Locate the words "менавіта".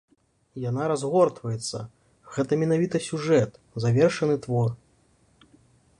2.63-3.03